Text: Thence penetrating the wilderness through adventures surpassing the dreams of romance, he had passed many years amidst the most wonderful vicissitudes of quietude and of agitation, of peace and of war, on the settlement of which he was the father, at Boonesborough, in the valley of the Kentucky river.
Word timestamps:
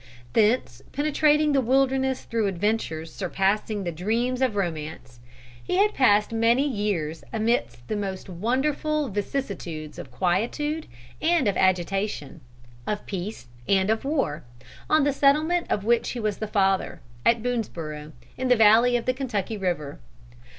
Thence 0.33 0.81
penetrating 0.93 1.51
the 1.53 1.61
wilderness 1.61 2.23
through 2.23 2.47
adventures 2.47 3.13
surpassing 3.13 3.83
the 3.83 3.91
dreams 3.91 4.41
of 4.41 4.55
romance, 4.55 5.19
he 5.63 5.77
had 5.77 5.93
passed 5.93 6.31
many 6.33 6.67
years 6.67 7.23
amidst 7.31 7.87
the 7.87 7.95
most 7.95 8.27
wonderful 8.27 9.09
vicissitudes 9.09 9.99
of 9.99 10.09
quietude 10.09 10.87
and 11.21 11.47
of 11.47 11.55
agitation, 11.55 12.41
of 12.87 13.05
peace 13.05 13.45
and 13.67 13.91
of 13.91 14.03
war, 14.03 14.43
on 14.89 15.03
the 15.03 15.13
settlement 15.13 15.67
of 15.69 15.85
which 15.85 16.09
he 16.13 16.19
was 16.19 16.39
the 16.39 16.47
father, 16.47 16.99
at 17.23 17.43
Boonesborough, 17.43 18.11
in 18.39 18.47
the 18.47 18.55
valley 18.55 18.97
of 18.97 19.05
the 19.05 19.13
Kentucky 19.13 19.55
river. 19.55 19.99